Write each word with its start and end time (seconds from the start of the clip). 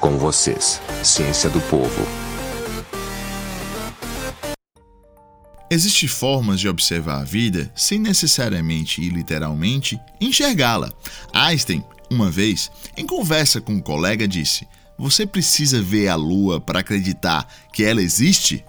Com 0.00 0.16
vocês, 0.16 0.80
Ciência 1.02 1.50
do 1.50 1.60
Povo. 1.62 2.06
Existem 5.68 6.08
formas 6.08 6.60
de 6.60 6.68
observar 6.68 7.20
a 7.20 7.24
vida 7.24 7.70
sem 7.74 7.98
necessariamente 7.98 9.02
e 9.02 9.08
literalmente 9.08 9.98
enxergá-la. 10.20 10.92
Einstein, 11.32 11.84
uma 12.08 12.30
vez, 12.30 12.70
em 12.96 13.04
conversa 13.04 13.60
com 13.60 13.72
um 13.72 13.80
colega, 13.80 14.28
disse: 14.28 14.68
Você 14.96 15.26
precisa 15.26 15.82
ver 15.82 16.06
a 16.06 16.14
Lua 16.14 16.60
para 16.60 16.78
acreditar 16.78 17.52
que 17.72 17.82
ela 17.82 18.00
existe? 18.00 18.64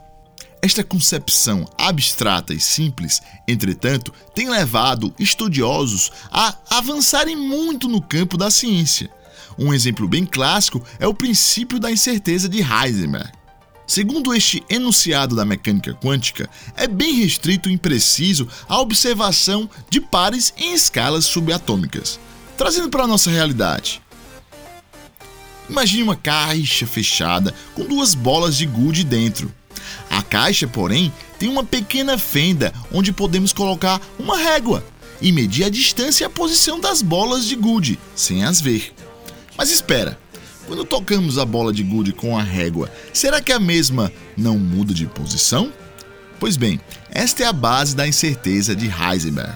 Esta 0.63 0.83
concepção 0.83 1.65
abstrata 1.77 2.55
e 2.55 2.59
simples, 2.59 3.21
entretanto, 3.47 4.11
tem 4.33 4.49
levado 4.49 5.13
estudiosos 5.19 6.11
a 6.31 6.57
avançarem 6.71 7.35
muito 7.35 7.87
no 7.87 8.01
campo 8.01 8.35
da 8.35 8.49
ciência. 8.49 9.11
Um 9.61 9.73
exemplo 9.73 10.07
bem 10.07 10.25
clássico 10.25 10.81
é 10.99 11.05
o 11.05 11.13
princípio 11.13 11.81
da 11.81 11.91
incerteza 11.91 12.47
de 12.47 12.59
Heisenberg. 12.59 13.29
Segundo 13.85 14.33
este 14.33 14.63
enunciado 14.69 15.35
da 15.35 15.43
mecânica 15.43 15.93
quântica, 15.95 16.49
é 16.77 16.87
bem 16.87 17.15
restrito 17.15 17.69
e 17.69 17.73
impreciso 17.73 18.47
a 18.69 18.79
observação 18.79 19.69
de 19.89 19.99
pares 19.99 20.53
em 20.55 20.73
escalas 20.73 21.25
subatômicas. 21.25 22.17
Trazendo 22.57 22.89
para 22.89 23.03
a 23.03 23.07
nossa 23.07 23.29
realidade. 23.29 24.01
Imagine 25.69 26.03
uma 26.03 26.15
caixa 26.15 26.87
fechada 26.87 27.53
com 27.75 27.83
duas 27.83 28.13
bolas 28.13 28.55
de 28.55 28.65
gude 28.65 29.03
dentro. 29.03 29.53
A 30.09 30.21
caixa, 30.21 30.67
porém, 30.67 31.11
tem 31.37 31.49
uma 31.49 31.65
pequena 31.65 32.17
fenda 32.17 32.73
onde 32.93 33.11
podemos 33.11 33.51
colocar 33.51 33.99
uma 34.17 34.37
régua 34.37 34.85
e 35.21 35.33
medir 35.33 35.65
a 35.65 35.69
distância 35.69 36.23
e 36.23 36.27
a 36.27 36.29
posição 36.29 36.79
das 36.79 37.01
bolas 37.01 37.45
de 37.45 37.57
gude, 37.57 37.99
sem 38.15 38.45
as 38.45 38.61
ver. 38.61 38.93
Mas 39.59 39.69
espera, 39.69 40.17
quando 40.65 40.85
tocamos 40.85 41.37
a 41.37 41.43
bola 41.43 41.73
de 41.73 41.83
gude 41.83 42.13
com 42.13 42.37
a 42.37 42.41
régua, 42.41 42.89
será 43.11 43.41
que 43.41 43.51
a 43.51 43.59
mesma 43.59 44.09
não 44.37 44.57
muda 44.57 44.93
de 44.93 45.05
posição? 45.05 45.73
Pois 46.39 46.55
bem, 46.55 46.79
esta 47.11 47.43
é 47.43 47.45
a 47.45 47.51
base 47.51 47.93
da 47.93 48.07
incerteza 48.07 48.73
de 48.73 48.89
Heisenberg. 48.89 49.53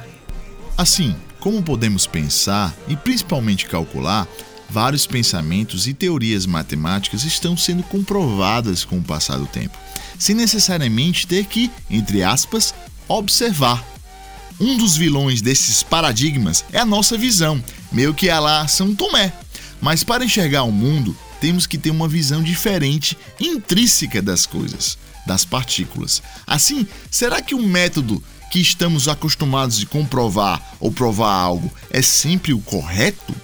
Assim, 0.77 1.15
como 1.39 1.63
podemos 1.63 2.05
pensar 2.05 2.75
e 2.89 2.97
principalmente 2.97 3.65
calcular, 3.65 4.27
vários 4.69 5.07
pensamentos 5.07 5.87
e 5.87 5.93
teorias 5.93 6.45
matemáticas 6.45 7.23
estão 7.23 7.55
sendo 7.55 7.83
comprovadas 7.83 8.83
com 8.83 8.97
o 8.97 9.03
passar 9.03 9.37
do 9.37 9.47
tempo 9.47 9.77
sem 10.19 10.35
necessariamente 10.35 11.25
ter 11.25 11.45
que, 11.45 11.71
entre 11.89 12.23
aspas, 12.23 12.75
observar. 13.07 13.81
Um 14.59 14.77
dos 14.77 14.95
vilões 14.95 15.41
desses 15.41 15.81
paradigmas 15.81 16.63
é 16.71 16.79
a 16.79 16.85
nossa 16.85 17.17
visão, 17.17 17.63
meio 17.91 18.13
que 18.13 18.29
a 18.29 18.39
lá 18.39 18.67
São 18.67 18.93
Tomé. 18.93 19.33
Mas 19.83 20.01
para 20.01 20.23
enxergar 20.23 20.63
o 20.63 20.71
mundo, 20.71 21.13
temos 21.41 21.67
que 21.67 21.77
ter 21.77 21.91
uma 21.91 22.07
visão 22.07 22.41
diferente, 22.41 23.17
intrínseca 23.37 24.21
das 24.21 24.45
coisas, 24.45 24.97
das 25.27 25.43
partículas. 25.43 26.23
Assim, 26.47 26.87
será 27.11 27.41
que 27.41 27.53
o 27.53 27.61
método 27.61 28.23
que 28.49 28.61
estamos 28.61 29.09
acostumados 29.09 29.77
de 29.77 29.85
comprovar 29.85 30.75
ou 30.79 30.89
provar 30.89 31.33
algo 31.33 31.69
é 31.89 32.01
sempre 32.01 32.53
o 32.53 32.59
correto? 32.59 33.35